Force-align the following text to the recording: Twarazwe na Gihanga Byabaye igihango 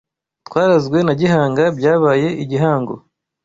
Twarazwe 0.47 0.97
na 1.03 1.13
Gihanga 1.19 1.63
Byabaye 1.77 2.27
igihango 2.43 2.93